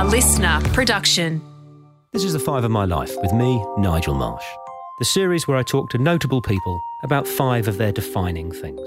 [0.00, 1.42] A listener production.
[2.14, 4.46] This is The Five of My Life with me, Nigel Marsh.
[4.98, 8.80] The series where I talk to notable people about five of their defining things.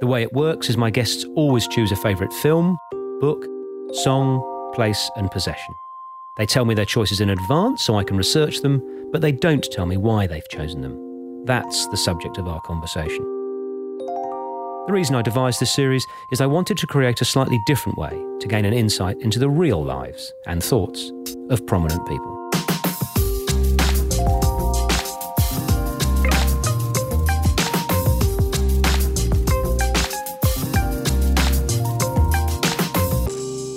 [0.00, 2.76] The way it works is my guests always choose a favourite film,
[3.20, 3.46] book,
[3.92, 4.42] song,
[4.74, 5.72] place, and possession.
[6.36, 9.62] They tell me their choices in advance so I can research them, but they don't
[9.70, 11.44] tell me why they've chosen them.
[11.44, 13.35] That's the subject of our conversation.
[14.86, 18.24] The reason I devised this series is I wanted to create a slightly different way
[18.38, 21.10] to gain an insight into the real lives and thoughts
[21.50, 22.32] of prominent people.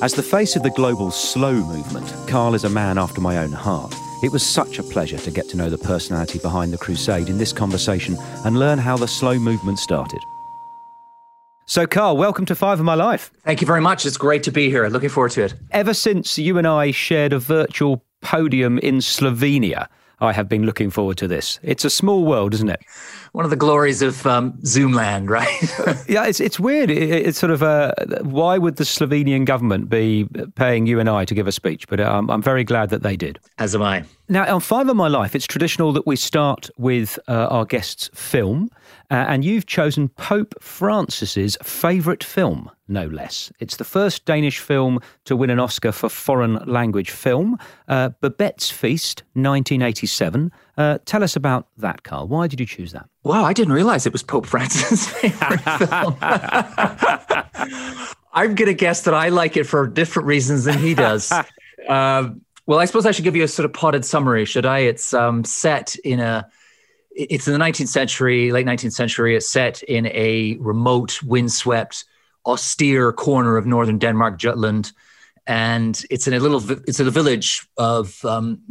[0.03, 3.51] As the face of the global slow movement, Carl is a man after my own
[3.51, 3.95] heart.
[4.21, 7.39] It was such a pleasure to get to know the personality behind the crusade in
[7.39, 10.23] this conversation and learn how the slow movement started.
[11.69, 13.29] So, Carl, welcome to Five of My Life.
[13.43, 14.03] Thank you very much.
[14.03, 14.87] It's great to be here.
[14.87, 15.53] Looking forward to it.
[15.69, 19.87] Ever since you and I shared a virtual podium in Slovenia,
[20.19, 21.59] I have been looking forward to this.
[21.61, 22.79] It's a small world, isn't it?
[23.33, 25.47] One of the glories of um, Zoomland, right?
[26.09, 26.89] yeah, it's it's weird.
[26.89, 31.23] It, it's sort of uh, why would the Slovenian government be paying you and I
[31.25, 31.87] to give a speech?
[31.87, 33.37] But um, I'm very glad that they did.
[33.59, 34.05] As am I.
[34.27, 38.09] Now, on Five of My Life, it's traditional that we start with uh, our guest's
[38.15, 38.71] film,
[39.11, 43.51] uh, and you've chosen Pope Francis's favourite film, no less.
[43.59, 48.69] It's the first Danish film to win an Oscar for foreign language film, uh, Babette's
[48.69, 50.51] Feast, 1987.
[50.77, 52.27] Uh, tell us about that, Carl.
[52.27, 53.09] Why did you choose that?
[53.23, 56.15] Wow, I didn't realize it was Pope Francis' favorite film.
[58.31, 61.31] I'm going to guess that I like it for different reasons than he does.
[61.87, 64.79] Um, well, I suppose I should give you a sort of potted summary, should I?
[64.79, 66.47] It's um, set in a
[67.19, 69.35] it's in the 19th century, late 19th century.
[69.35, 72.05] It's set in a remote, windswept,
[72.45, 74.93] austere corner of northern Denmark, Jutland,
[75.45, 78.61] and it's in a little, it's in a village of um,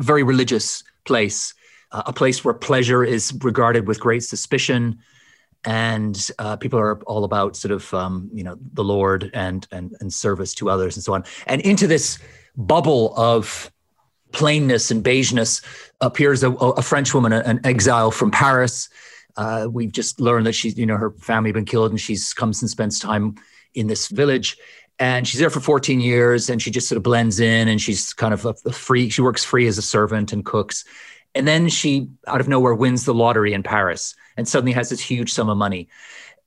[0.00, 1.54] very religious place,
[1.92, 4.98] uh, a place where pleasure is regarded with great suspicion,
[5.64, 9.94] and uh, people are all about sort of um, you know the Lord and and
[10.00, 11.22] and service to others and so on.
[11.46, 12.18] And into this
[12.56, 13.70] bubble of
[14.32, 15.64] plainness and beigeness
[16.00, 18.88] appears a, a French woman, an exile from Paris.
[19.36, 22.60] Uh, we've just learned that she's, you know, her family been killed and she's comes
[22.62, 23.36] and spends time
[23.74, 24.56] in this village.
[24.98, 28.12] And she's there for 14 years and she just sort of blends in and she's
[28.12, 30.84] kind of a, a free, she works free as a servant and cooks.
[31.34, 35.00] And then she, out of nowhere, wins the lottery in Paris and suddenly has this
[35.00, 35.88] huge sum of money.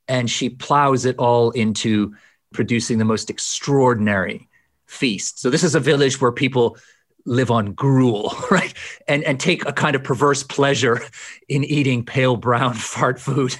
[0.07, 2.15] And she plows it all into
[2.53, 4.47] producing the most extraordinary
[4.85, 5.39] feast.
[5.39, 6.77] So this is a village where people
[7.25, 8.73] live on gruel, right?
[9.07, 11.01] And and take a kind of perverse pleasure
[11.49, 13.55] in eating pale brown fart food.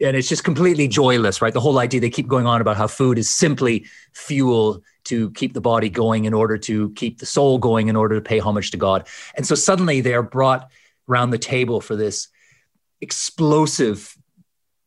[0.00, 1.52] And it's just completely joyless, right?
[1.52, 5.52] The whole idea they keep going on about how food is simply fuel to keep
[5.52, 8.70] the body going in order to keep the soul going in order to pay homage
[8.72, 9.06] to God.
[9.36, 10.70] And so suddenly they are brought
[11.08, 12.28] around the table for this
[13.00, 14.16] explosive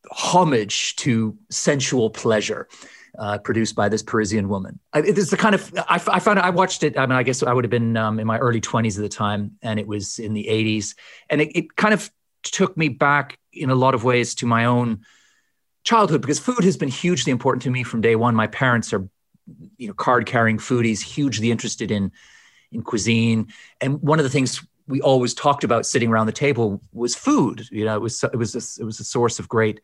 [0.09, 2.67] homage to sensual pleasure
[3.17, 4.79] uh, produced by this Parisian woman.
[4.94, 6.97] It is the kind of I, I, found I watched it.
[6.97, 9.09] I mean, I guess I would have been um, in my early twenties at the
[9.09, 10.95] time, and it was in the '80s,
[11.29, 12.11] and it, it kind of
[12.44, 15.01] took me back in a lot of ways to my own
[15.83, 18.35] childhood because food has been hugely important to me from day one.
[18.35, 19.07] My parents are,
[19.77, 22.11] you know, card-carrying foodies, hugely interested in
[22.72, 23.47] in cuisine,
[23.81, 27.67] and one of the things we always talked about sitting around the table was food.
[27.72, 29.81] You know, it was it was a, it was a source of great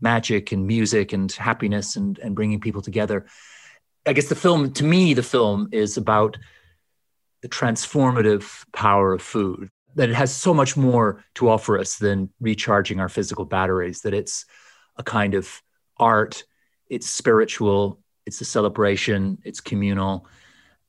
[0.00, 3.26] magic and music and happiness and, and bringing people together.
[4.06, 6.36] I guess the film, to me, the film is about
[7.42, 12.30] the transformative power of food, that it has so much more to offer us than
[12.40, 14.44] recharging our physical batteries, that it's
[14.96, 15.62] a kind of
[15.98, 16.44] art,
[16.88, 20.26] it's spiritual, it's a celebration, it's communal.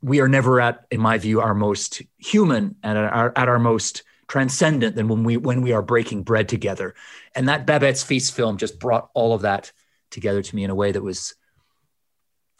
[0.01, 3.59] We are never at, in my view, our most human and at our, at our
[3.59, 6.95] most transcendent than when we when we are breaking bread together.
[7.35, 9.71] And that Babette's Feast film just brought all of that
[10.11, 11.35] together to me in a way that was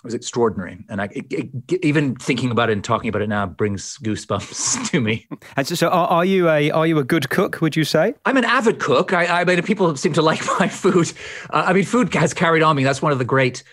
[0.04, 0.86] was extraordinary.
[0.90, 4.90] And I it, it, even thinking about it and talking about it now brings goosebumps
[4.92, 5.28] to me.
[5.56, 7.60] And so, so are, are, you a are you a good cook?
[7.62, 8.14] Would you say?
[8.26, 9.14] I'm an avid cook.
[9.14, 11.12] I, I mean, people seem to like my food.
[11.50, 12.84] Uh, I mean, food has carried on me.
[12.84, 13.64] That's one of the great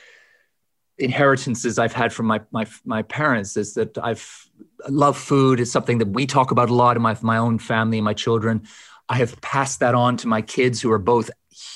[0.99, 4.49] inheritances I've had from my my my parents is that I've
[4.89, 7.99] love food is something that we talk about a lot in my my own family
[7.99, 8.67] and my children.
[9.09, 11.31] I have passed that on to my kids who are both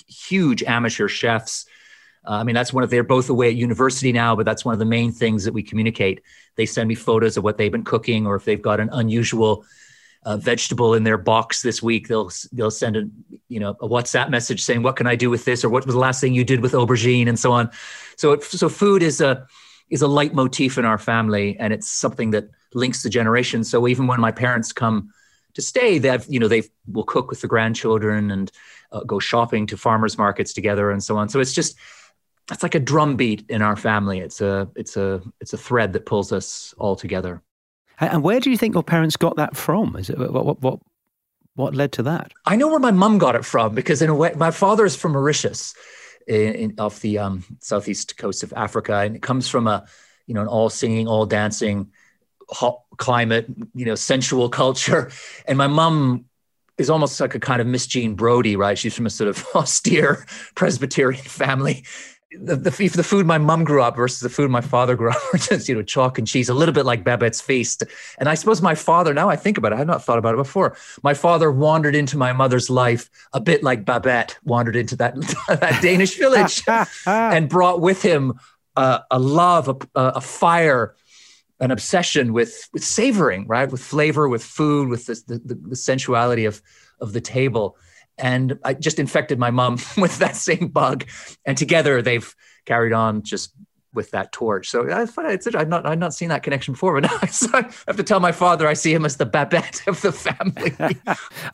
[0.08, 1.66] huge amateur chefs.
[2.26, 4.72] Uh, I mean, that's one of they're both away at university now, but that's one
[4.72, 6.22] of the main things that we communicate.
[6.56, 9.64] They send me photos of what they've been cooking, or if they've got an unusual
[10.24, 13.04] uh, vegetable in their box this week, they'll they'll send a
[13.48, 15.94] you know a WhatsApp message saying, "What can I do with this?" or "What was
[15.94, 17.70] the last thing you did with aubergine?" and so on.
[18.16, 19.46] So it, so food is a
[19.90, 23.70] is a leitmotif in our family, and it's something that links the generations.
[23.70, 25.10] So even when my parents come
[25.54, 28.50] to stay, they've you know they will cook with the grandchildren and
[28.92, 31.28] uh, go shopping to farmers markets together and so on.
[31.28, 31.76] So it's just
[32.50, 34.20] it's like a drumbeat in our family.
[34.20, 37.42] It's a it's a it's a thread that pulls us all together.
[38.00, 39.96] And where do you think your parents got that from?
[39.96, 40.80] Is it what what what,
[41.54, 42.32] what led to that?
[42.46, 44.94] I know where my mum got it from because in a way, my father is
[44.94, 45.74] from Mauritius,
[46.26, 49.86] in, in, off the um, southeast coast of Africa, and it comes from a
[50.26, 51.90] you know an all singing, all dancing,
[52.50, 55.10] hot climate, you know, sensual culture.
[55.46, 56.24] And my mom
[56.78, 58.78] is almost like a kind of Miss Jean Brodie, right?
[58.78, 61.84] She's from a sort of austere Presbyterian family
[62.30, 65.18] the, the, the food my mom grew up versus the food my father grew up,
[65.36, 67.84] just you know chalk and cheese, a little bit like Babette's feast.
[68.18, 70.34] And I suppose my father, now I think about it, I had not thought about
[70.34, 70.76] it before.
[71.02, 75.14] My father wandered into my mother's life a bit like Babette wandered into that
[75.48, 76.62] that Danish village,
[77.06, 78.38] and brought with him
[78.76, 80.94] uh, a love, a, a, fire,
[81.60, 86.44] an obsession with with savoring, right, with flavor, with food, with the, the, the sensuality
[86.44, 86.62] of
[87.00, 87.76] of the table
[88.18, 91.06] and I just infected my mom with that same bug,
[91.44, 92.34] and together they've
[92.66, 93.52] carried on just
[93.94, 94.68] with that torch.
[94.68, 97.62] So I find it's I've not I've not seen that connection before, but now I
[97.86, 100.74] have to tell my father I see him as the Babette of the family.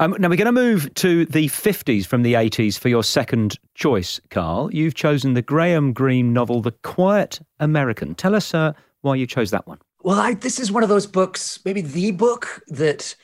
[0.01, 3.59] um, now we're going to move to the 50s from the 80s for your second
[3.75, 4.73] choice, Carl.
[4.75, 8.15] You've chosen the Graham Greene novel, The Quiet American.
[8.15, 8.73] Tell us uh,
[9.03, 9.79] why you chose that one.
[10.05, 13.17] Well, I, this is one of those books, maybe the book that.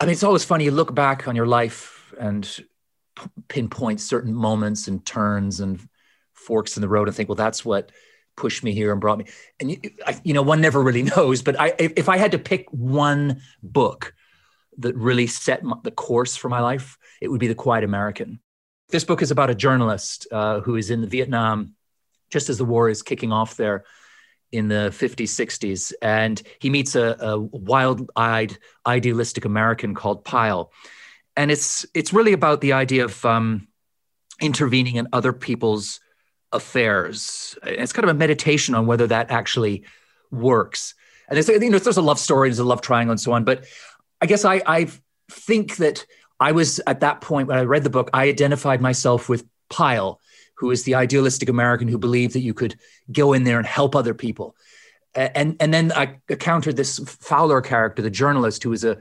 [0.00, 0.64] I mean, it's always funny.
[0.64, 2.44] You look back on your life and
[3.16, 5.80] p- pinpoint certain moments and turns and
[6.32, 7.92] forks in the road and think, well, that's what
[8.36, 9.26] pushed me here and brought me.
[9.60, 11.42] And you, I, you know, one never really knows.
[11.42, 14.14] But I, if, I had to pick one book
[14.78, 18.40] that really set my, the course for my life, it would be The Quiet American.
[18.88, 21.74] This book is about a journalist uh, who is in Vietnam
[22.30, 23.84] just as the war is kicking off there
[24.54, 25.92] in the 50s, 60s.
[26.00, 28.56] And he meets a, a wild eyed,
[28.86, 30.70] idealistic American called Pyle
[31.36, 33.68] and it's it's really about the idea of um,
[34.40, 36.00] intervening in other people's
[36.52, 37.56] affairs.
[37.64, 39.84] It's kind of a meditation on whether that actually
[40.30, 40.94] works.
[41.28, 43.44] And there's you know there's a love story, there's a love triangle, and so on.
[43.44, 43.64] But
[44.20, 44.88] I guess I I
[45.30, 46.06] think that
[46.38, 50.20] I was at that point when I read the book, I identified myself with Pyle,
[50.64, 52.74] who is the idealistic American who believed that you could
[53.12, 54.56] go in there and help other people.
[55.14, 58.96] And and then I encountered this Fowler character, the journalist, who was a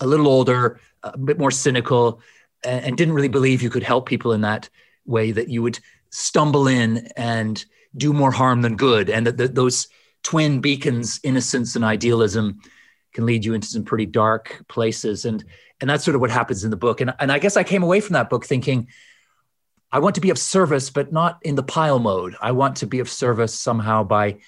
[0.00, 2.20] a little older, a bit more cynical,
[2.62, 4.70] and, didn't really believe you could help people in that
[5.04, 5.78] way, that you would
[6.10, 7.64] stumble in and
[7.94, 9.10] do more harm than good.
[9.10, 9.88] And that, that those
[10.22, 12.60] twin beacons, innocence and idealism,
[13.12, 15.26] can lead you into some pretty dark places.
[15.26, 15.44] And,
[15.80, 17.02] and that's sort of what happens in the book.
[17.02, 18.88] And, and I guess I came away from that book thinking,
[19.94, 22.34] I want to be of service, but not in the Pyle mode.
[22.40, 24.38] I want to be of service somehow by,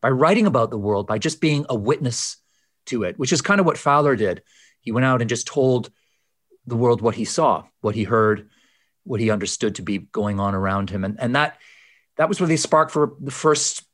[0.00, 2.38] by writing about the world, by just being a witness
[2.86, 4.42] to it, which is kind of what Fowler did.
[4.80, 5.90] He went out and just told
[6.66, 8.48] the world what he saw, what he heard,
[9.02, 11.04] what he understood to be going on around him.
[11.04, 11.58] And, and that,
[12.16, 13.84] that was really a spark for the first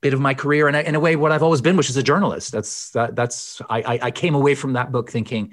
[0.00, 0.68] bit of my career.
[0.68, 2.50] And in a way, what I've always been, which is a journalist.
[2.50, 5.52] That's, that, that's, I, I came away from that book thinking,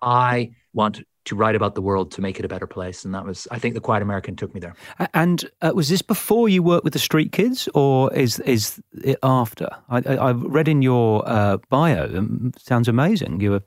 [0.00, 3.04] I want to write about the world to make it a better place.
[3.04, 4.74] And that was, I think, the Quiet American took me there.
[5.12, 9.18] And uh, was this before you worked with the Street Kids, or is is it
[9.22, 9.68] after?
[9.88, 12.04] I, I, I read in your uh, bio.
[12.16, 13.40] Um, sounds amazing.
[13.40, 13.62] You were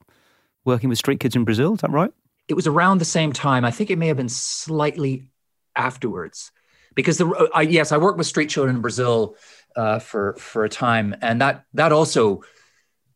[0.66, 1.74] working with Street Kids in Brazil.
[1.74, 2.12] Is that right?
[2.48, 3.64] It was around the same time.
[3.64, 5.30] I think it may have been slightly
[5.76, 6.52] afterwards,
[6.96, 9.36] because the uh, I, yes, I worked with street children in Brazil
[9.76, 12.42] uh, for for a time, and that that also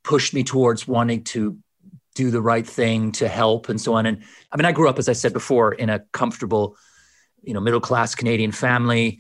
[0.04, 1.58] pushed me towards wanting to
[2.14, 4.06] do the right thing to help and so on.
[4.06, 6.78] And I mean, I grew up, as I said before, in a comfortable,
[7.42, 9.20] you know, middle class Canadian family.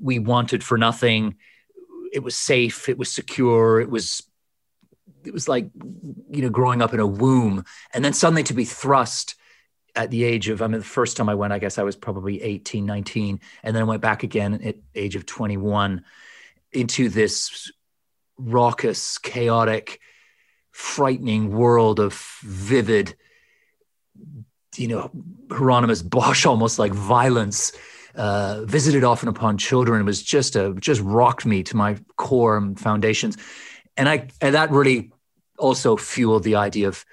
[0.00, 1.36] We wanted for nothing.
[2.12, 2.88] It was safe.
[2.88, 3.80] It was secure.
[3.80, 4.22] It was,
[5.24, 5.70] it was like,
[6.30, 9.34] you know, growing up in a womb, and then suddenly to be thrust
[9.96, 11.96] at the age of, I mean, the first time I went, I guess I was
[11.96, 16.04] probably 18, 19, and then I went back again at age of 21
[16.72, 17.72] into this
[18.38, 20.00] raucous, chaotic,
[20.72, 23.14] frightening world of vivid,
[24.76, 25.10] you know,
[25.50, 27.72] Hieronymus Bosch almost like violence.
[28.16, 30.00] Uh, visited often upon children.
[30.00, 33.36] It was just a just rocked me to my core and foundations,
[33.96, 35.12] and I and that really
[35.56, 37.04] also fueled the idea of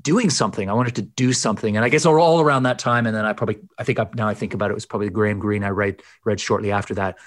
[0.00, 0.70] doing something.
[0.70, 3.32] I wanted to do something, and I guess all around that time, and then I
[3.32, 5.70] probably I think I, now I think about it, it was probably Graham Greene I
[5.70, 7.18] read read shortly after that,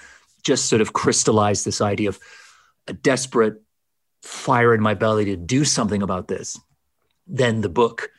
[0.42, 2.18] just sort of crystallized this idea of
[2.88, 3.62] a desperate
[4.26, 6.58] fire in my belly to do something about this
[7.26, 8.10] then the book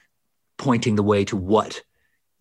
[0.57, 1.81] pointing the way to what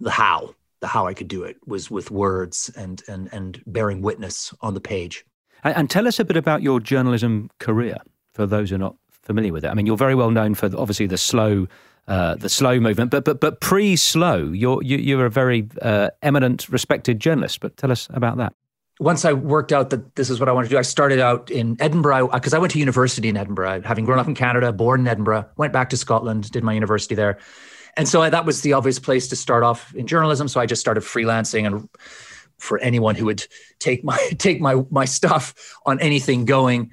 [0.01, 4.03] the how the how i could do it was with words and and and bearing
[4.03, 5.25] witness on the page
[5.65, 7.97] and, and tell us a bit about your journalism career
[8.35, 9.69] for those who are not familiar with it?
[9.69, 11.67] I mean, you're very well known for obviously the slow.
[12.09, 16.69] Uh, the slow movement, but but but pre-slow, you're you, you're a very uh, eminent,
[16.69, 17.59] respected journalist.
[17.59, 18.55] But tell us about that
[18.99, 21.51] once I worked out that this is what I wanted to do, I started out
[21.51, 23.83] in Edinburgh because I went to university in Edinburgh.
[23.83, 27.15] Having grown up in Canada, born in Edinburgh, went back to Scotland, did my university
[27.15, 27.39] there.
[27.97, 30.49] And so I, that was the obvious place to start off in journalism.
[30.49, 31.89] So I just started freelancing and
[32.59, 33.47] for anyone who would
[33.79, 36.91] take my take my my stuff on anything going.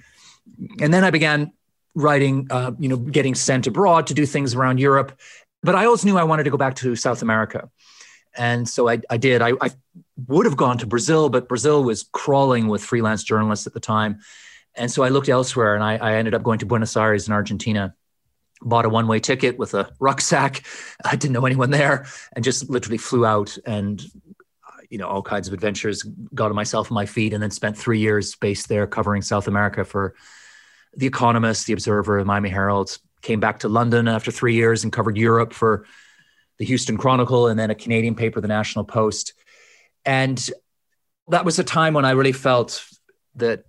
[0.82, 1.54] And then I began
[1.96, 5.18] writing, uh, you know, getting sent abroad to do things around Europe.
[5.62, 7.70] But I always knew I wanted to go back to South America.
[8.36, 9.42] And so I, I did.
[9.42, 9.70] I, I
[10.28, 14.20] would have gone to Brazil, but Brazil was crawling with freelance journalists at the time.
[14.76, 17.34] And so I looked elsewhere and I, I ended up going to Buenos Aires in
[17.34, 17.96] Argentina,
[18.62, 20.66] bought a one way ticket with a rucksack.
[21.06, 24.04] I didn't know anyone there and just literally flew out and,
[24.90, 26.04] you know, all kinds of adventures,
[26.34, 29.84] got myself on my feet, and then spent three years based there covering South America
[29.84, 30.14] for
[30.96, 32.98] The Economist, The Observer, the Miami Herald.
[33.24, 35.86] Came back to London after three years and covered Europe for
[36.60, 39.34] the Houston Chronicle and then a Canadian paper, the National Post.
[40.06, 40.50] And
[41.30, 42.86] that was a time when I really felt
[43.36, 43.66] that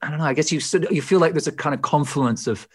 [0.00, 0.24] I don't know.
[0.24, 2.68] I guess you you feel like there's a kind of confluence of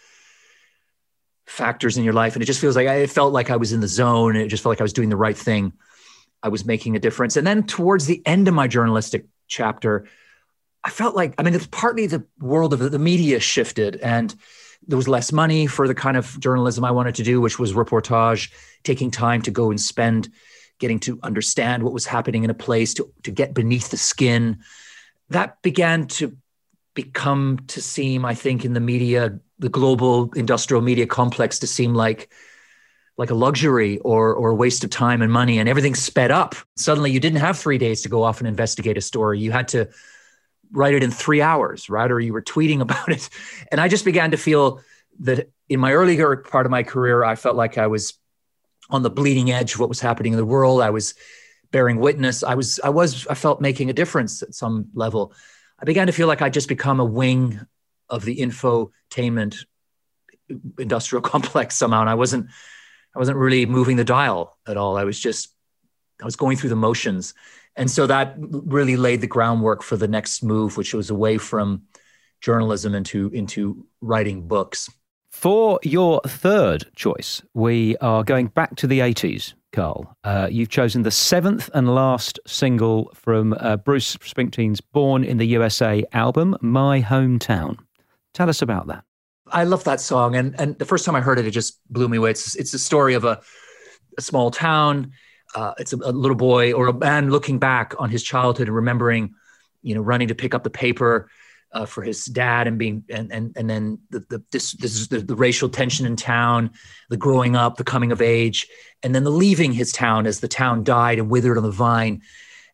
[1.46, 3.72] factors in your life, and it just feels like I, it felt like I was
[3.72, 4.36] in the zone.
[4.36, 5.72] It just felt like I was doing the right thing.
[6.42, 7.36] I was making a difference.
[7.36, 10.06] And then towards the end of my journalistic chapter,
[10.82, 14.34] I felt like I mean, it's partly the world of the media shifted, and
[14.86, 17.74] there was less money for the kind of journalism I wanted to do, which was
[17.74, 18.50] reportage,
[18.82, 20.30] taking time to go and spend
[20.80, 24.58] getting to understand what was happening in a place, to, to get beneath the skin.
[25.28, 26.36] That began to
[26.94, 31.94] become to seem, I think, in the media, the global industrial media complex, to seem
[31.94, 32.32] like
[33.16, 36.56] like a luxury or or a waste of time and money, and everything sped up.
[36.76, 39.38] Suddenly, you didn't have three days to go off and investigate a story.
[39.38, 39.88] You had to
[40.72, 42.10] write it in three hours, right?
[42.10, 43.28] Or you were tweeting about it,
[43.70, 44.80] and I just began to feel
[45.20, 48.14] that in my earlier part of my career, I felt like I was
[48.90, 50.82] on the bleeding edge of what was happening in the world.
[50.82, 51.14] I was
[51.70, 52.42] bearing witness.
[52.42, 55.32] I was, I was, I felt making a difference at some level.
[55.78, 57.60] I began to feel like I'd just become a wing
[58.08, 59.64] of the infotainment
[60.78, 62.00] industrial complex somehow.
[62.00, 62.46] And I wasn't,
[63.14, 64.96] I wasn't really moving the dial at all.
[64.96, 65.54] I was just,
[66.20, 67.34] I was going through the motions.
[67.76, 71.82] And so that really laid the groundwork for the next move, which was away from
[72.40, 74.90] journalism into, into writing books.
[75.40, 80.14] For your third choice, we are going back to the 80s, Carl.
[80.22, 85.46] Uh, you've chosen the seventh and last single from uh, Bruce Springsteen's Born in the
[85.46, 87.78] USA album, My Hometown.
[88.34, 89.02] Tell us about that.
[89.46, 90.36] I love that song.
[90.36, 92.32] And, and the first time I heard it, it just blew me away.
[92.32, 93.40] It's, it's a story of a,
[94.18, 95.12] a small town.
[95.54, 98.76] Uh, it's a, a little boy or a man looking back on his childhood and
[98.76, 99.32] remembering,
[99.80, 101.30] you know, running to pick up the paper
[101.72, 105.08] uh, for his dad and being and and and then the the this this is
[105.08, 106.70] the, the racial tension in town,
[107.08, 108.68] the growing up, the coming of age,
[109.02, 112.22] and then the leaving his town as the town died and withered on the vine,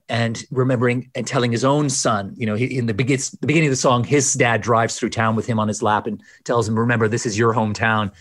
[0.09, 3.69] and remembering and telling his own son, you know, he, in the beginning the beginning
[3.69, 6.69] of the song, his dad drives through town with him on his lap and tells
[6.69, 8.13] him, "Remember, this is your hometown."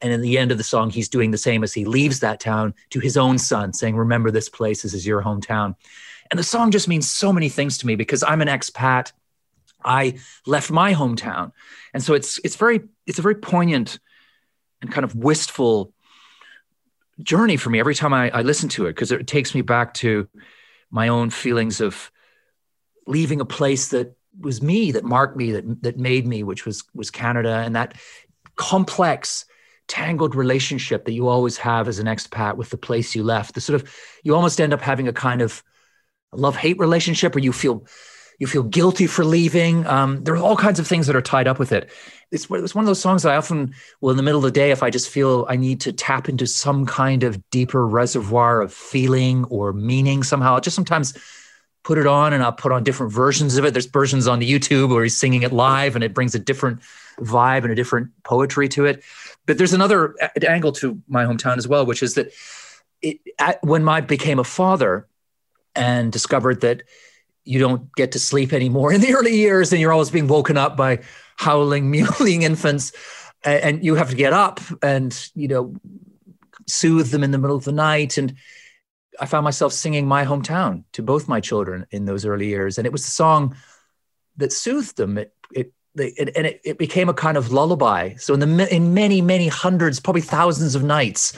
[0.00, 2.40] And in the end of the song, he's doing the same as he leaves that
[2.40, 5.74] town to his own son, saying, Remember, this place this is your hometown.
[6.30, 9.12] And the song just means so many things to me because I'm an expat.
[9.84, 11.52] I left my hometown.
[11.94, 13.98] And so it's it's very it's a very poignant
[14.80, 15.92] and kind of wistful
[17.20, 19.94] journey for me every time I, I listen to it because it takes me back
[19.94, 20.28] to
[20.90, 22.10] my own feelings of
[23.06, 26.84] leaving a place that was me that marked me that that made me which was
[26.94, 27.94] was Canada and that
[28.56, 29.46] complex
[29.88, 33.60] tangled relationship that you always have as an expat with the place you left the
[33.60, 33.92] sort of
[34.22, 35.62] you almost end up having a kind of
[36.32, 37.86] love hate relationship where you feel
[38.38, 39.86] you feel guilty for leaving.
[39.86, 41.90] Um, there are all kinds of things that are tied up with it.
[42.30, 44.50] It's, it's one of those songs that I often will, in the middle of the
[44.50, 48.60] day, if I just feel I need to tap into some kind of deeper reservoir
[48.60, 51.16] of feeling or meaning somehow, I'll just sometimes
[51.82, 53.72] put it on and I'll put on different versions of it.
[53.72, 56.80] There's versions on the YouTube where he's singing it live and it brings a different
[57.18, 59.02] vibe and a different poetry to it.
[59.46, 60.14] But there's another
[60.46, 62.32] angle to my hometown as well, which is that
[63.00, 63.20] it,
[63.62, 65.08] when I became a father
[65.74, 66.82] and discovered that
[67.48, 70.56] you don't get to sleep anymore in the early years and you're always being woken
[70.56, 71.00] up by
[71.36, 72.92] howling mewling infants
[73.44, 75.74] and you have to get up and you know
[76.66, 78.18] soothe them in the middle of the night.
[78.18, 78.34] And
[79.20, 82.78] i found myself singing my hometown to both my children in those early years.
[82.78, 83.56] And it was the song
[84.36, 85.18] that soothed them.
[85.18, 88.14] It, it, it and it, it became a kind of lullaby.
[88.16, 91.36] So in the in many many hundreds probably thousands of nights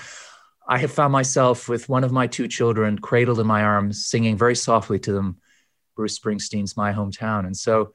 [0.68, 4.36] i have found myself with one of my two children cradled in my arms singing
[4.36, 5.39] very softly to them
[6.00, 7.44] Bruce Springsteen's My Hometown.
[7.44, 7.92] And so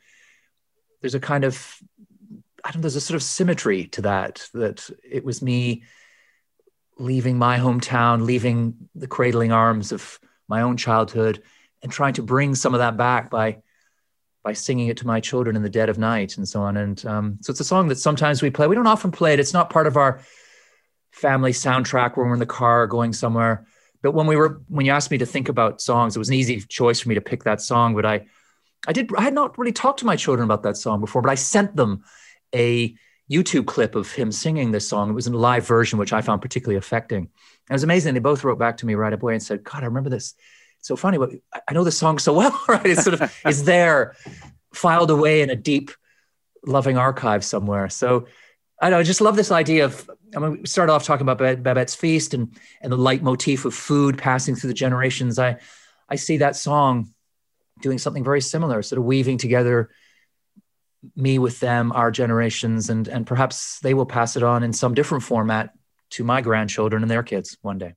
[1.02, 1.76] there's a kind of
[2.64, 5.84] I don't know, there's a sort of symmetry to that, that it was me
[7.00, 11.42] leaving my hometown, leaving the cradling arms of my own childhood,
[11.82, 13.58] and trying to bring some of that back by
[14.44, 16.78] by singing it to my children in the dead of night and so on.
[16.78, 18.68] And um, so it's a song that sometimes we play.
[18.68, 19.40] We don't often play it.
[19.40, 20.22] It's not part of our
[21.12, 23.66] family soundtrack when we're in the car going somewhere.
[24.06, 26.36] But when we were when you asked me to think about songs, it was an
[26.36, 27.96] easy choice for me to pick that song.
[27.96, 28.28] But I
[28.88, 31.32] I did I had not really talked to my children about that song before, but
[31.32, 32.04] I sent them
[32.54, 32.96] a
[33.32, 35.10] YouTube clip of him singing this song.
[35.10, 37.18] It was in a live version, which I found particularly affecting.
[37.18, 37.30] And
[37.72, 38.14] it was amazing.
[38.14, 40.36] They both wrote back to me right away and said, God, I remember this.
[40.78, 41.32] It's so funny, but
[41.68, 42.86] I know this song so well, right?
[42.86, 44.16] It's sort of is there
[44.72, 45.90] filed away in a deep,
[46.64, 47.90] loving archive somewhere.
[47.90, 48.28] So
[48.82, 51.38] I know, I just love this idea of, I mean, we started off talking about
[51.64, 55.40] Babette's Feast and, and the leitmotif of food passing through the generations.
[55.40, 55.58] I,
[56.10, 57.14] I see that song
[57.82, 59.90] doing something very similar, sort of weaving together
[61.16, 64.94] me with them, our generations, and and perhaps they will pass it on in some
[64.94, 65.72] different format
[66.12, 67.94] to my grandchildren and their kids one day.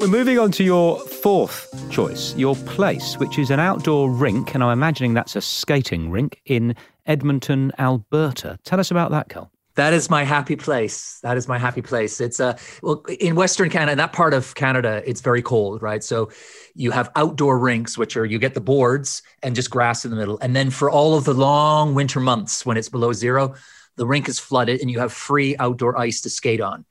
[0.00, 4.62] We're moving on to your fourth choice, your place, which is an outdoor rink, and
[4.62, 6.76] I'm imagining that's a skating rink in
[7.06, 8.60] Edmonton, Alberta.
[8.62, 9.50] Tell us about that, Carl.
[9.74, 11.18] That is my happy place.
[11.24, 12.20] That is my happy place.
[12.20, 16.04] It's a uh, well in Western Canada, that part of Canada, it's very cold, right?
[16.04, 16.30] So
[16.76, 20.16] you have outdoor rinks, which are you get the boards and just grass in the
[20.16, 23.56] middle, and then for all of the long winter months when it's below zero,
[23.96, 26.84] the rink is flooded and you have free outdoor ice to skate on.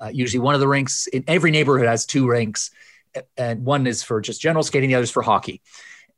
[0.00, 2.70] Uh, usually, one of the rinks in every neighborhood has two rinks,
[3.36, 5.62] and one is for just general skating, the other is for hockey.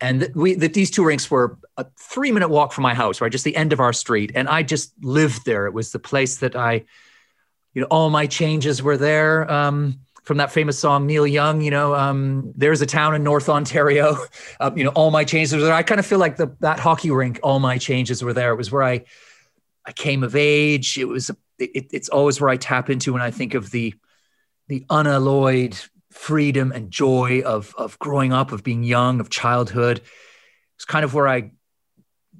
[0.00, 3.32] And we that these two rinks were a three minute walk from my house right
[3.32, 5.66] just the end of our street and i just lived there.
[5.66, 6.84] It was the place that i
[7.72, 11.70] you know all my changes were there um, from that famous song neil young you
[11.70, 14.16] know um, there's a town in north ontario
[14.60, 15.74] um, you know all my changes were there.
[15.74, 18.52] I kind of feel like the that hockey rink all my changes were there.
[18.52, 19.04] It was where i
[19.86, 20.98] i came of age.
[20.98, 23.94] It was it, it's always where i tap into when i think of the
[24.68, 25.78] the unalloyed
[26.16, 30.00] freedom and joy of, of growing up, of being young, of childhood.
[30.76, 31.52] It's kind of where I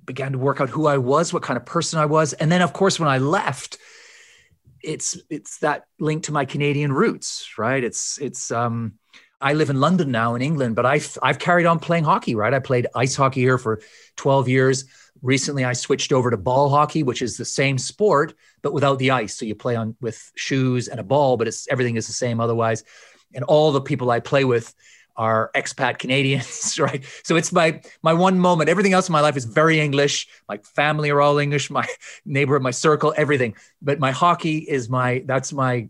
[0.05, 2.33] began to work out who I was, what kind of person I was.
[2.33, 3.79] And then, of course, when I left,
[4.83, 7.83] it's it's that link to my Canadian roots, right?
[7.83, 8.95] It's it's um
[9.41, 12.55] I live in London now in England, but I've I've carried on playing hockey, right?
[12.55, 13.81] I played ice hockey here for
[14.17, 14.85] 12 years.
[15.23, 19.11] Recently I switched over to ball hockey, which is the same sport, but without the
[19.11, 19.37] ice.
[19.37, 22.41] So you play on with shoes and a ball, but it's everything is the same
[22.41, 22.85] otherwise
[23.35, 24.75] and all the people I play with
[25.17, 27.05] are expat Canadians, right?
[27.23, 28.69] So it's my my one moment.
[28.69, 30.29] Everything else in my life is very English.
[30.49, 31.71] My family are all English.
[31.77, 31.87] My
[32.25, 33.55] neighbor, my circle, everything.
[33.81, 35.89] But my hockey is my that's my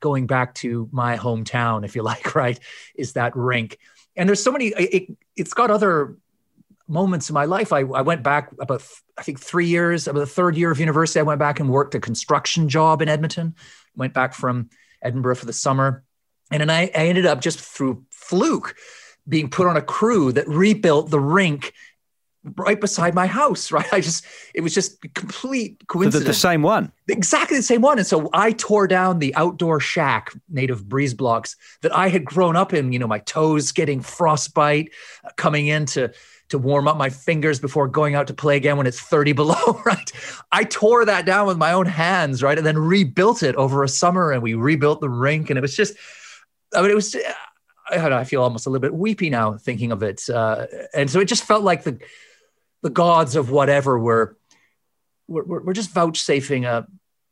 [0.00, 2.58] going back to my hometown, if you like, right?
[2.94, 3.78] Is that rink?
[4.16, 4.66] And there's so many.
[4.68, 6.16] It, it's got other
[6.88, 7.72] moments in my life.
[7.72, 8.82] I, I went back about
[9.16, 11.20] I think three years, about the third year of university.
[11.20, 13.54] I went back and worked a construction job in Edmonton.
[13.94, 14.70] Went back from
[15.02, 16.04] Edinburgh for the summer
[16.50, 18.74] and then I, I ended up just through fluke
[19.28, 21.74] being put on a crew that rebuilt the rink
[22.56, 23.92] right beside my house, right?
[23.92, 24.24] I just,
[24.54, 26.24] it was just complete coincidence.
[26.24, 26.92] The, the, same one.
[27.08, 27.98] Exactly the same one.
[27.98, 32.24] And so I tore down the outdoor shack made of breeze blocks that I had
[32.24, 34.90] grown up in, you know, my toes getting frostbite,
[35.24, 35.84] uh, coming in
[36.50, 39.80] to, warm up my fingers before going out to play again when it's 30 below,
[39.84, 40.12] right?
[40.52, 42.56] I tore that down with my own hands, right?
[42.56, 45.50] And then rebuilt it over a summer and we rebuilt the rink.
[45.50, 45.94] And it was just,
[46.74, 47.16] I mean, it was.
[47.90, 50.66] I, don't know, I feel almost a little bit weepy now thinking of it, uh,
[50.92, 51.98] and so it just felt like the
[52.82, 54.36] the gods of whatever were
[55.26, 56.86] were, were just vouchsafing a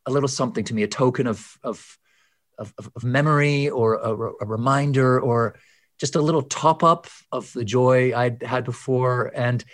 [0.07, 1.99] a little something to me, a token of of
[2.59, 5.59] of, of memory or a, a, reminder or
[5.99, 9.33] just a little top up of the joy I'd had before.
[9.35, 9.65] And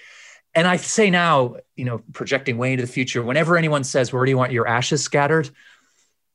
[0.55, 4.25] and I say now, you know, projecting way into the future, whenever anyone says, "Where
[4.25, 5.51] do you want your ashes scattered?"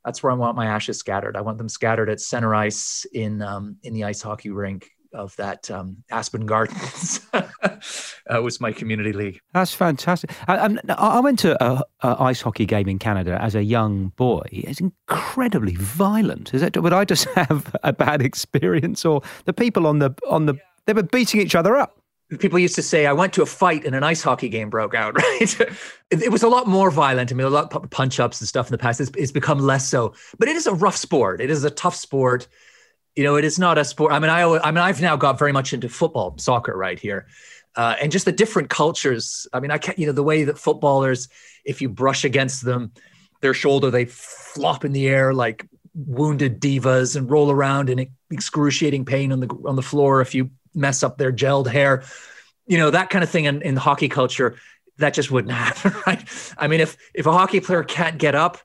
[0.08, 1.36] that's where I want my ashes scattered.
[1.36, 5.36] I want them scattered at center ice in um, in the ice hockey rink of
[5.36, 7.21] that um, Aspen Gardens.
[7.34, 9.41] uh, was my community league.
[9.53, 10.32] That's fantastic.
[10.47, 14.43] I, I went to a, a, ice hockey game in Canada as a young boy.
[14.51, 16.53] It's incredibly violent.
[16.53, 16.82] Is it?
[16.82, 20.93] Would I just have a bad experience, or the people on the on the they
[20.93, 21.97] were beating each other up?
[22.39, 24.93] people used to say I went to a fight and an ice hockey game broke
[24.93, 25.15] out.
[25.27, 25.60] Right?
[26.12, 27.32] it, it, was a lot more violent.
[27.32, 28.99] I mean, a lot of punch ups and stuff in the past.
[28.99, 31.41] It's, it's, become less so, but it is a rough sport.
[31.41, 32.47] It is a tough sport.
[33.17, 34.13] You know, it is not a sport.
[34.13, 37.25] I mean, I, I mean, I've now got very much into football, soccer, right here,
[37.75, 39.47] uh, and just the different cultures.
[39.51, 39.97] I mean, I can't.
[39.97, 41.27] You know, the way that footballers,
[41.65, 42.91] if you brush against them,
[43.41, 49.03] their shoulder, they flop in the air like wounded divas and roll around in excruciating
[49.03, 52.03] pain on the on the floor if you mess up their gelled hair.
[52.67, 54.58] You know, that kind of thing in, in hockey culture,
[54.99, 56.53] that just wouldn't happen, right?
[56.56, 58.60] I mean, if if a hockey player can't get up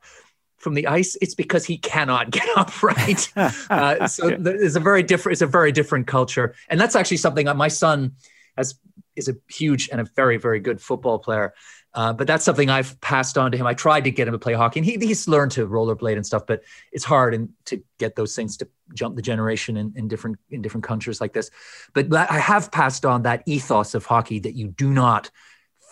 [0.63, 3.31] from the ice, it's because he cannot get up, right?
[3.37, 7.47] uh, so it's a very different, it's a very different culture, and that's actually something
[7.47, 8.13] that my son
[8.57, 8.77] has
[9.15, 11.53] is a huge and a very very good football player.
[11.95, 13.67] Uh, but that's something I've passed on to him.
[13.67, 16.25] I tried to get him to play hockey, and he, he's learned to rollerblade and
[16.25, 16.47] stuff.
[16.47, 20.39] But it's hard and to get those things to jump the generation in, in different
[20.49, 21.51] in different countries like this.
[21.93, 25.31] But I have passed on that ethos of hockey that you do not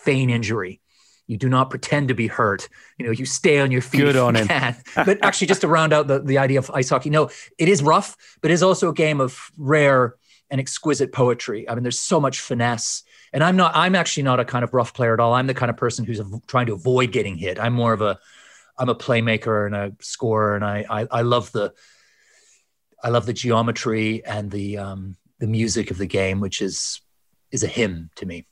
[0.03, 0.80] feign injury.
[1.31, 2.67] You do not pretend to be hurt.
[2.97, 4.01] You know, you stay on your feet.
[4.01, 4.47] Good on him.
[4.97, 7.81] but actually, just to round out the, the idea of ice hockey, no, it is
[7.81, 10.15] rough, but it is also a game of rare
[10.49, 11.69] and exquisite poetry.
[11.69, 13.03] I mean, there's so much finesse.
[13.31, 15.33] And I'm not, I'm actually not a kind of rough player at all.
[15.33, 17.61] I'm the kind of person who's trying to avoid getting hit.
[17.61, 18.19] I'm more of a,
[18.77, 20.57] I'm a playmaker and a scorer.
[20.57, 21.73] And I, I, I love the,
[23.01, 26.99] I love the geometry and the, um, the music of the game, which is,
[27.51, 28.47] is a hymn to me.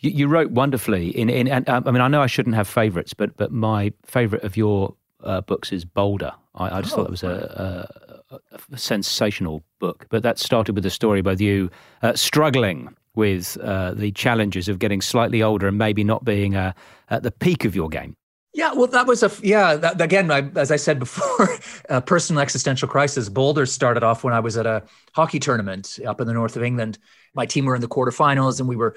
[0.00, 2.68] You, you wrote wonderfully in, in and um, I mean I know I shouldn't have
[2.68, 6.32] favourites, but but my favourite of your uh, books is Bolder.
[6.54, 7.88] I, I just oh, thought it was a,
[8.30, 8.38] a,
[8.72, 10.06] a, sensational book.
[10.08, 11.70] But that started with a story about you
[12.02, 16.72] uh, struggling with uh, the challenges of getting slightly older and maybe not being uh,
[17.10, 18.16] at the peak of your game.
[18.52, 19.74] Yeah, well, that was a yeah.
[19.74, 21.48] That, again, I, as I said before,
[21.88, 23.28] a personal existential crisis.
[23.28, 26.62] Bolder started off when I was at a hockey tournament up in the north of
[26.62, 26.98] England.
[27.34, 28.94] My team were in the quarterfinals, and we were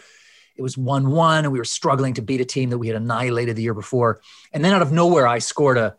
[0.58, 2.96] it was 1 1, and we were struggling to beat a team that we had
[2.96, 4.22] annihilated the year before.
[4.52, 5.96] And then out of nowhere, I scored a,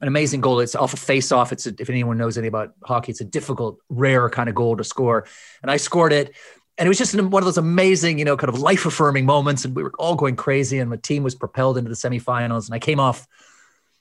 [0.00, 0.60] an amazing goal.
[0.60, 1.52] It's off a face off.
[1.52, 4.76] It's a, if anyone knows anything about hockey, it's a difficult, rare kind of goal
[4.76, 5.26] to score.
[5.62, 6.34] And I scored it.
[6.76, 9.64] And it was just one of those amazing, you know, kind of life affirming moments.
[9.64, 10.78] And we were all going crazy.
[10.78, 12.66] And my team was propelled into the semifinals.
[12.66, 13.26] And I came off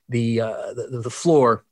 [0.10, 1.66] the, uh, the, the floor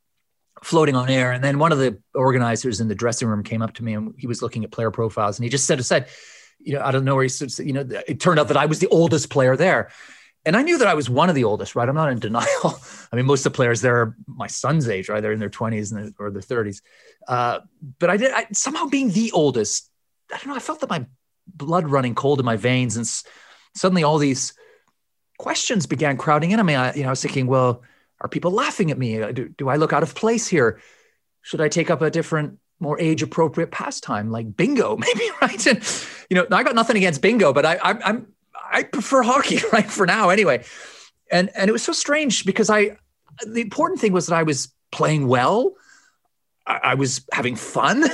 [0.63, 1.31] floating on air.
[1.31, 4.15] And then one of the organizers in the dressing room came up to me and
[4.17, 5.37] he was looking at player profiles.
[5.37, 6.07] And he just said, said,
[6.65, 7.59] you know, I don't know where he sits.
[7.59, 9.91] You know, it turned out that I was the oldest player there.
[10.45, 11.87] And I knew that I was one of the oldest, right?
[11.87, 12.79] I'm not in denial.
[13.11, 15.21] I mean, most of the players there are my son's age, right?
[15.21, 16.81] They're in their 20s and or their 30s.
[17.27, 17.61] Uh,
[17.99, 19.89] but I did I, somehow being the oldest.
[20.31, 20.55] I don't know.
[20.55, 21.05] I felt that my
[21.47, 23.23] blood running cold in my veins, and s-
[23.75, 24.53] suddenly all these
[25.37, 26.75] questions began crowding in on me.
[26.75, 27.83] I, you know, I was thinking, well,
[28.21, 29.17] are people laughing at me?
[29.33, 30.79] Do, do I look out of place here?
[31.41, 35.65] Should I take up a different more age appropriate pastime like bingo maybe right?
[35.67, 35.83] And
[36.29, 38.27] you know i got nothing against bingo but i, I i'm
[38.71, 40.63] i prefer hockey right for now anyway.
[41.31, 42.97] And and it was so strange because i
[43.45, 45.73] the important thing was that i was playing well.
[46.65, 48.05] I, I was having fun.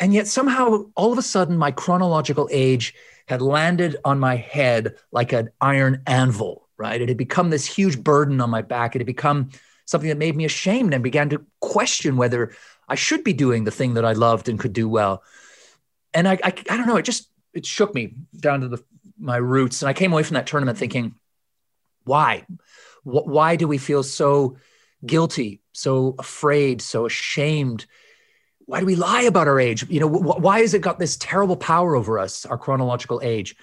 [0.00, 2.94] And yet somehow all of a sudden my chronological age
[3.26, 7.00] had landed on my head like an iron anvil right?
[7.00, 8.94] It had become this huge burden on my back.
[8.94, 9.50] It had become
[9.84, 12.54] something that made me ashamed and began to question whether
[12.88, 15.22] I should be doing the thing that I loved and could do well.
[16.14, 18.82] And I, I, I don't know, it just, it shook me down to the,
[19.18, 19.82] my roots.
[19.82, 21.14] And I came away from that tournament thinking,
[22.04, 22.46] why?
[23.04, 24.56] Why do we feel so
[25.04, 27.86] guilty, so afraid, so ashamed?
[28.64, 29.88] Why do we lie about our age?
[29.88, 33.56] You know, why has it got this terrible power over us, our chronological age?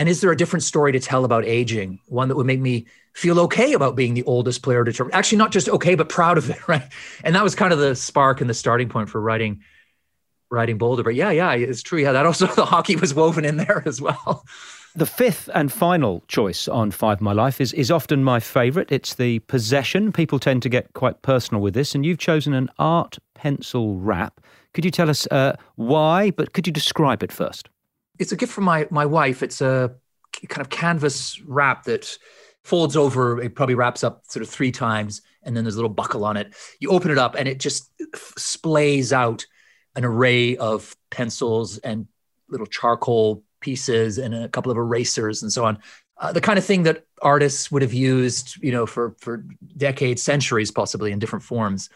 [0.00, 2.00] And is there a different story to tell about aging?
[2.06, 5.10] One that would make me feel okay about being the oldest player to.
[5.12, 6.90] Actually, not just okay, but proud of it, right?
[7.22, 9.60] And that was kind of the spark and the starting point for writing
[10.50, 11.02] writing Bolder.
[11.02, 12.00] But yeah, yeah, it's true.
[12.00, 14.46] Yeah, that also the hockey was woven in there as well.
[14.96, 18.90] The fifth and final choice on Five My Life is, is often my favourite.
[18.90, 20.12] It's the possession.
[20.12, 24.40] People tend to get quite personal with this, and you've chosen an art pencil wrap.
[24.72, 27.68] Could you tell us uh, why, but could you describe it first?
[28.20, 29.42] It's a gift from my, my wife.
[29.42, 29.94] It's a
[30.48, 32.18] kind of canvas wrap that
[32.62, 33.40] folds over.
[33.40, 36.36] It probably wraps up sort of three times, and then there's a little buckle on
[36.36, 36.54] it.
[36.78, 37.90] You open it up, and it just
[38.36, 39.46] splays out
[39.96, 42.06] an array of pencils and
[42.48, 45.78] little charcoal pieces and a couple of erasers and so on.
[46.18, 49.44] Uh, the kind of thing that artists would have used, you know, for for
[49.76, 51.88] decades, centuries, possibly in different forms.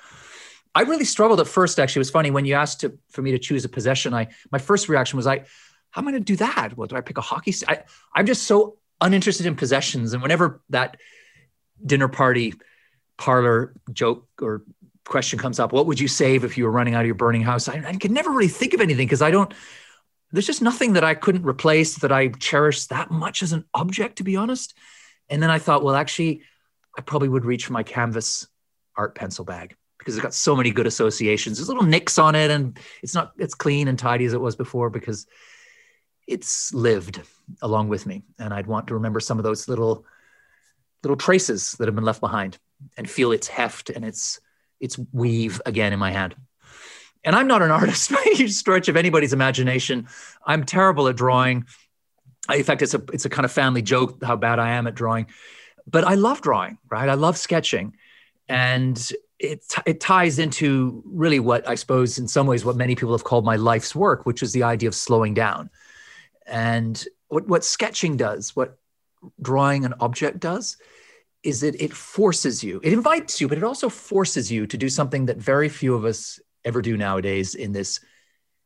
[0.75, 1.79] I really struggled at first.
[1.79, 4.15] Actually, it was funny when you asked to, for me to choose a possession.
[4.15, 5.45] I my first reaction was, I,
[5.95, 6.77] how am I going to do that?
[6.77, 7.53] Well, do I pick a hockey?
[7.53, 10.13] St- I, I'm just so uninterested in possessions.
[10.13, 10.97] And whenever that
[11.87, 12.55] dinner party
[13.17, 14.65] parlor joke or
[15.07, 17.43] question comes up, what would you save if you were running out of your burning
[17.43, 17.69] house?
[17.69, 19.55] I, I could never really think of anything because I don't,
[20.33, 24.17] there's just nothing that I couldn't replace that I cherish that much as an object,
[24.17, 24.75] to be honest.
[25.29, 26.43] And then I thought, well, actually,
[26.99, 28.49] I probably would reach for my canvas
[28.97, 31.59] art pencil bag because it's got so many good associations.
[31.59, 34.57] There's little nicks on it, and it's not it's clean and tidy as it was
[34.57, 35.29] before because
[36.27, 37.21] it's lived
[37.63, 40.05] along with me and i'd want to remember some of those little
[41.05, 42.59] little traces that have been left behind
[42.97, 44.41] and feel its heft and its
[44.81, 46.35] its weave again in my hand.
[47.23, 50.09] And I'm not an artist by a huge stretch of anybody's imagination.
[50.45, 51.67] I'm terrible at drawing.
[52.53, 54.95] In fact, it's a it's a kind of family joke how bad I am at
[54.95, 55.27] drawing.
[55.87, 57.09] But I love drawing, right?
[57.09, 57.97] I love sketching,
[58.49, 58.97] and
[59.39, 63.25] it it ties into really what I suppose in some ways what many people have
[63.25, 65.71] called my life's work, which is the idea of slowing down.
[66.47, 68.79] And what what sketching does, what
[69.41, 70.77] drawing an object does,
[71.43, 74.89] is that it forces you, it invites you, but it also forces you to do
[74.89, 78.01] something that very few of us ever do nowadays in this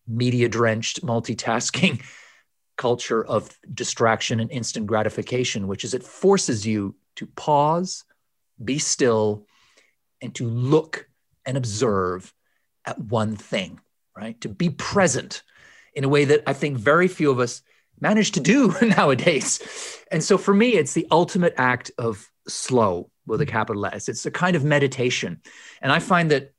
[0.06, 2.02] media drenched multitasking
[2.76, 8.04] culture of distraction and instant gratification, which is it forces you to pause,
[8.64, 9.44] be still,
[10.22, 11.08] and to look
[11.44, 12.32] and observe
[12.84, 13.80] at one thing,
[14.16, 14.40] right?
[14.42, 15.42] To be present
[15.94, 17.62] in a way that I think very few of us
[18.00, 19.60] manage to do nowadays.
[20.10, 23.52] And so for me, it's the ultimate act of slow with a mm-hmm.
[23.52, 24.08] capital S.
[24.08, 25.40] It's a kind of meditation.
[25.80, 26.52] And I find that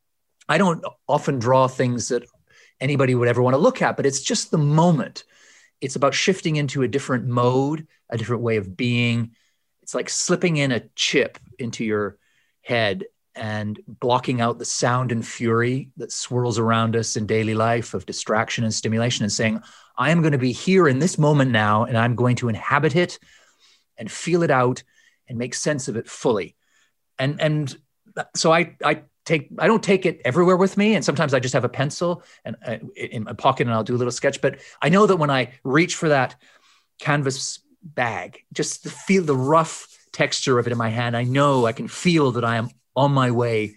[0.48, 2.24] I don't often draw things that
[2.80, 5.24] anybody would ever want to look at, but it's just the moment.
[5.82, 9.32] It's about shifting into a different mode, a different way of being.
[9.82, 12.18] It's like slipping in a chip into your
[12.62, 17.94] head and blocking out the sound and fury that swirls around us in daily life
[17.94, 19.62] of distraction and stimulation and saying,
[20.00, 22.96] I am going to be here in this moment now, and I'm going to inhabit
[22.96, 23.20] it
[23.98, 24.82] and feel it out
[25.28, 26.56] and make sense of it fully.
[27.20, 27.78] And and
[28.34, 31.54] so I I take I don't take it everywhere with me, and sometimes I just
[31.54, 34.42] have a pencil and uh, in my pocket, and I'll do a little sketch.
[34.42, 36.38] But I know that when I reach for that
[37.00, 41.66] canvas bag, just the feel the rough texture of it in my hand, I know
[41.66, 43.76] I can feel that I am on my way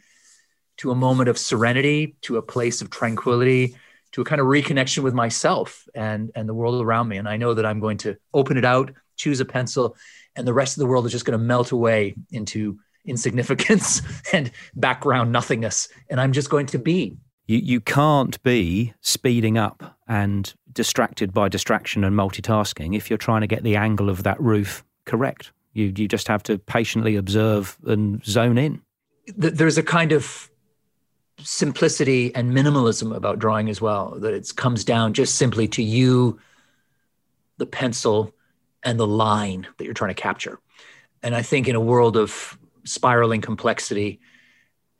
[0.78, 3.76] to a moment of serenity, to a place of tranquility,
[4.12, 7.16] to a kind of reconnection with myself and and the world around me.
[7.16, 9.96] And I know that I'm going to open it out, choose a pencil,
[10.36, 14.50] and the rest of the world is just going to melt away into insignificance and
[14.74, 15.88] background nothingness.
[16.08, 17.16] And I'm just going to be.
[17.46, 23.40] You you can't be speeding up and distracted by distraction and multitasking if you're trying
[23.42, 25.52] to get the angle of that roof correct.
[25.72, 28.82] You you just have to patiently observe and zone in.
[29.36, 30.50] There's a kind of
[31.38, 36.38] simplicity and minimalism about drawing as well that it comes down just simply to you
[37.58, 38.34] the pencil
[38.82, 40.58] and the line that you're trying to capture.
[41.22, 44.20] And i think in a world of spiraling complexity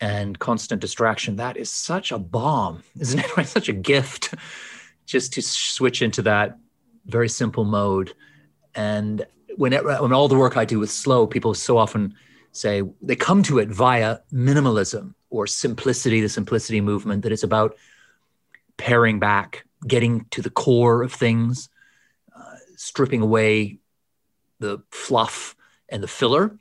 [0.00, 3.46] and constant distraction that is such a bomb isn't it?
[3.46, 4.34] Such a gift
[5.06, 6.58] just to switch into that
[7.06, 8.12] very simple mode.
[8.74, 12.14] And when, it, when all the work i do with slow people so often
[12.52, 17.76] say they come to it via minimalism or simplicity, the simplicity movement, that it's about
[18.76, 21.68] paring back, getting to the core of things,
[22.36, 23.78] uh, stripping away
[24.60, 25.56] the fluff
[25.88, 26.56] and the filler,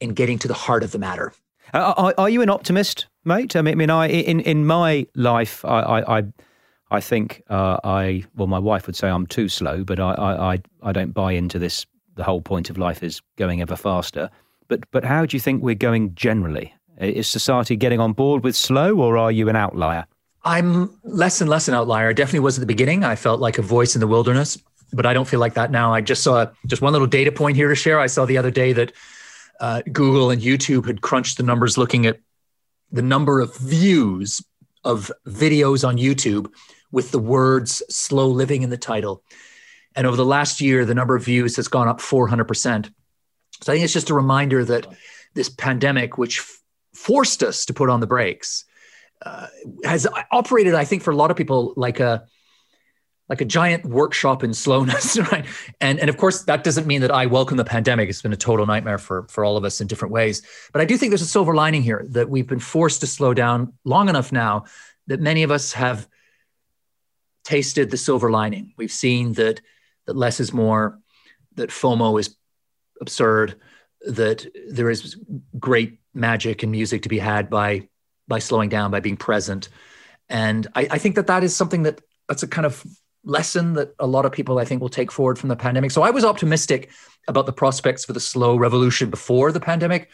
[0.00, 1.32] and getting to the heart of the matter.
[1.72, 3.56] Uh, are, are, you an optimist, mate?
[3.56, 6.24] I mean, I, in in my life, I I,
[6.90, 10.58] I think uh, I well, my wife would say I'm too slow, but I, I
[10.82, 11.86] I don't buy into this.
[12.14, 14.30] The whole point of life is going ever faster.
[14.68, 16.74] But but how do you think we're going generally?
[16.98, 20.06] Is society getting on board with slow, or are you an outlier?
[20.44, 22.08] I'm less and less an outlier.
[22.08, 23.04] I definitely was at the beginning.
[23.04, 24.56] I felt like a voice in the wilderness,
[24.92, 25.92] but I don't feel like that now.
[25.92, 27.98] I just saw just one little data point here to share.
[27.98, 28.92] I saw the other day that
[29.60, 32.20] uh, Google and YouTube had crunched the numbers looking at
[32.92, 34.40] the number of views
[34.84, 36.52] of videos on YouTube
[36.92, 39.22] with the words slow living in the title.
[39.96, 42.90] And over the last year, the number of views has gone up 400%.
[43.62, 44.86] So I think it's just a reminder that
[45.34, 46.60] this pandemic, which f-
[46.94, 48.64] forced us to put on the brakes,
[49.24, 49.46] uh,
[49.84, 52.26] has operated, I think, for a lot of people like a
[53.28, 55.46] like a giant workshop in slowness, right?
[55.80, 58.08] And and of course, that doesn't mean that I welcome the pandemic.
[58.08, 60.42] It's been a total nightmare for for all of us in different ways.
[60.72, 63.34] But I do think there's a silver lining here that we've been forced to slow
[63.34, 64.64] down long enough now
[65.06, 66.08] that many of us have
[67.44, 68.74] tasted the silver lining.
[68.76, 69.60] We've seen that
[70.06, 71.00] that less is more,
[71.54, 72.36] that FOMO is
[73.00, 73.60] absurd
[74.06, 75.16] that there is
[75.58, 77.88] great magic and music to be had by
[78.28, 79.68] by slowing down by being present.
[80.28, 82.84] And I, I, think that that is something that that's a kind of
[83.22, 85.90] lesson that a lot of people i think will take forward from the pandemic.
[85.90, 86.90] So i was optimistic
[87.28, 90.10] about the prospects for the slow revolution before the pandemic.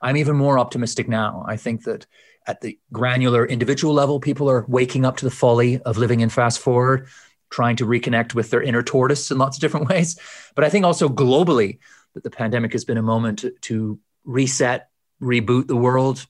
[0.00, 1.44] I'm even more optimistic now.
[1.46, 2.06] I think that
[2.48, 6.28] at the granular individual level people are waking up to the folly of living in
[6.28, 7.08] fast forward
[7.50, 10.18] trying to reconnect with their inner tortoise in lots of different ways.
[10.54, 11.78] But i think also globally
[12.14, 16.26] that the pandemic has been a moment to, reset, reboot the world.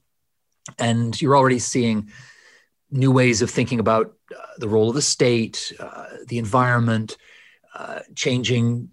[0.79, 2.11] And you're already seeing
[2.91, 7.17] new ways of thinking about uh, the role of the state, uh, the environment,
[7.75, 8.91] uh, changing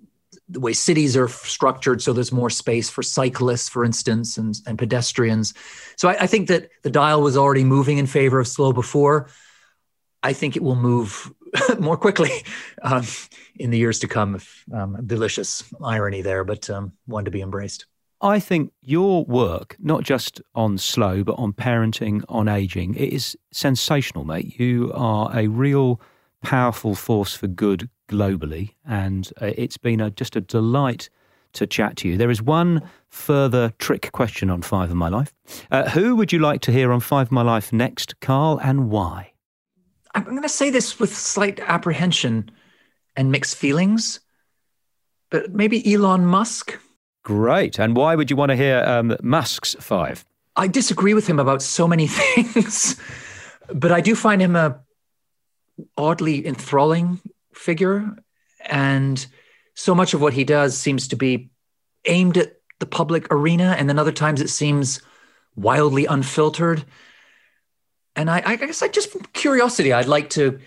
[0.49, 4.79] the way cities are structured, so there's more space for cyclists, for instance, and, and
[4.79, 5.53] pedestrians.
[5.95, 9.29] So I, I think that the dial was already moving in favor of slow before.
[10.23, 11.31] I think it will move
[11.79, 12.31] more quickly
[12.81, 13.03] um,
[13.55, 14.35] in the years to come.
[14.35, 17.85] If, um, delicious irony there, but um, one to be embraced.
[18.21, 23.37] I think your work, not just on slow, but on parenting, on aging, it is
[23.51, 24.59] sensational, mate.
[24.59, 26.01] You are a real
[26.43, 31.09] powerful force for good globally, and uh, it's been a, just a delight
[31.53, 32.17] to chat to you.
[32.17, 35.33] There is one further trick question on Five of My Life.
[35.71, 38.89] Uh, who would you like to hear on Five of My Life next, Carl, and
[38.89, 39.31] why?
[40.15, 42.51] I'm going to say this with slight apprehension
[43.15, 44.19] and mixed feelings,
[45.29, 46.79] but maybe Elon Musk.
[47.23, 47.79] Great.
[47.79, 50.25] And why would you want to hear um, Musk's five?
[50.55, 52.99] I disagree with him about so many things,
[53.73, 54.79] but I do find him a
[55.97, 57.19] oddly enthralling
[57.53, 58.15] figure.
[58.65, 59.25] And
[59.75, 61.51] so much of what he does seems to be
[62.05, 63.75] aimed at the public arena.
[63.77, 65.01] And then other times it seems
[65.55, 66.83] wildly unfiltered.
[68.19, 70.59] And I, I guess I just from curiosity, I'd like to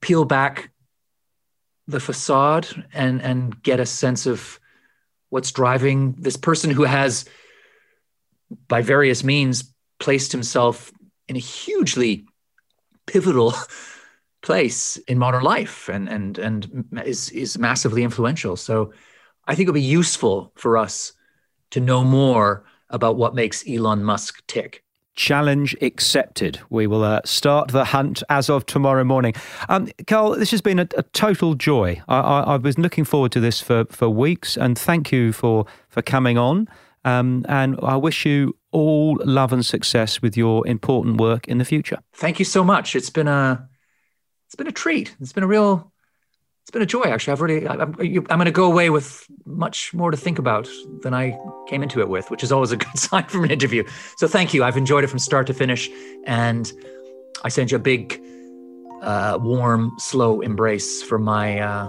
[0.00, 0.72] peel back
[1.86, 4.58] the facade and and get a sense of
[5.28, 7.24] what's driving this person who has
[8.66, 10.90] by various means placed himself
[11.28, 12.26] in a hugely
[13.06, 13.54] pivotal
[14.42, 18.56] place in modern life and and and is is massively influential.
[18.56, 18.92] So
[19.46, 21.12] I think it'll be useful for us
[21.70, 24.82] to know more about what makes Elon Musk tick.
[25.16, 26.60] Challenge accepted.
[26.70, 29.34] We will uh, start the hunt as of tomorrow morning.
[29.68, 32.00] Um, Carl, this has been a, a total joy.
[32.06, 35.66] I, I, I, was looking forward to this for, for weeks, and thank you for,
[35.88, 36.68] for coming on.
[37.04, 41.64] Um, and I wish you all love and success with your important work in the
[41.64, 41.98] future.
[42.12, 42.94] Thank you so much.
[42.94, 43.68] It's been a
[44.46, 45.16] it's been a treat.
[45.20, 45.92] It's been a real
[46.66, 47.30] it's been a joy actually.
[47.30, 50.68] I've really I'm, I'm going to go away with much more to think about
[51.02, 53.84] than I came into it with, which is always a good sign from an interview.
[54.16, 54.64] So thank you.
[54.64, 55.88] I've enjoyed it from start to finish,
[56.24, 56.72] and
[57.44, 58.20] I send you a big,
[59.00, 61.88] uh, warm, slow embrace from my uh,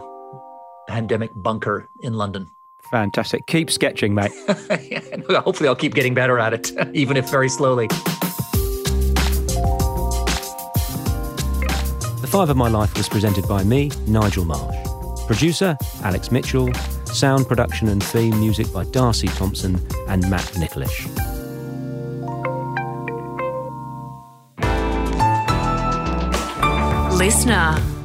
[0.87, 2.45] pandemic bunker in London.
[2.91, 3.47] Fantastic.
[3.47, 4.31] Keep sketching, mate.
[5.27, 7.87] Hopefully, I'll keep getting better at it, even if very slowly.
[12.27, 14.75] The Five of My Life was presented by me, Nigel Marsh.
[15.27, 16.69] Producer, Alex Mitchell.
[17.05, 19.75] Sound production and theme music by Darcy Thompson
[20.09, 21.07] and Matt Nicholish.
[27.17, 27.96] Listener.